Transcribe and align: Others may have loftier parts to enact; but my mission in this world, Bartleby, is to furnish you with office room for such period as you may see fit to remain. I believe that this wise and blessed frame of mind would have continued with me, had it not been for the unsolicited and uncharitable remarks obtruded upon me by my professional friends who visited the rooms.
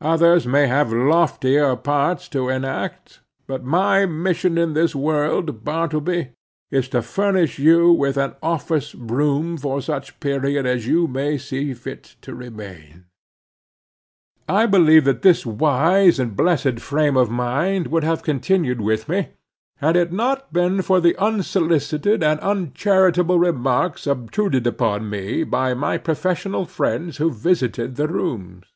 Others 0.00 0.48
may 0.48 0.66
have 0.66 0.92
loftier 0.92 1.76
parts 1.76 2.26
to 2.30 2.48
enact; 2.48 3.20
but 3.46 3.62
my 3.62 4.04
mission 4.04 4.58
in 4.58 4.72
this 4.72 4.96
world, 4.96 5.62
Bartleby, 5.64 6.32
is 6.72 6.88
to 6.88 7.02
furnish 7.02 7.56
you 7.60 7.92
with 7.92 8.18
office 8.42 8.96
room 8.96 9.56
for 9.56 9.80
such 9.80 10.18
period 10.18 10.66
as 10.66 10.88
you 10.88 11.06
may 11.06 11.38
see 11.38 11.72
fit 11.72 12.16
to 12.22 12.34
remain. 12.34 13.04
I 14.48 14.66
believe 14.66 15.04
that 15.04 15.22
this 15.22 15.46
wise 15.46 16.18
and 16.18 16.34
blessed 16.36 16.80
frame 16.80 17.16
of 17.16 17.30
mind 17.30 17.86
would 17.92 18.02
have 18.02 18.24
continued 18.24 18.80
with 18.80 19.08
me, 19.08 19.28
had 19.76 19.94
it 19.94 20.10
not 20.10 20.52
been 20.52 20.82
for 20.82 21.00
the 21.00 21.14
unsolicited 21.16 22.24
and 22.24 22.40
uncharitable 22.40 23.38
remarks 23.38 24.08
obtruded 24.08 24.66
upon 24.66 25.08
me 25.08 25.44
by 25.44 25.74
my 25.74 25.96
professional 25.96 26.66
friends 26.66 27.18
who 27.18 27.30
visited 27.30 27.94
the 27.94 28.08
rooms. 28.08 28.66